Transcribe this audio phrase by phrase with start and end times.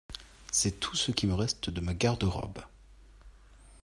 [0.51, 2.61] C’est tout ce qui me reste de ma garde-robe.